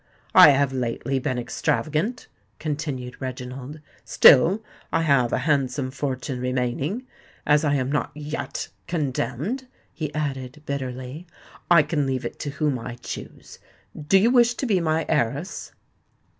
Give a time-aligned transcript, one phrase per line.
[0.33, 2.25] "I have lately been extravagant,"
[2.57, 7.05] continued Reginald: "still I have a handsome fortune remaining.
[7.45, 11.27] As I am not yet condemned," he added bitterly,
[11.69, 13.59] "I can leave it to whom I choose.
[13.95, 15.71] Do you wish to be my heiress?"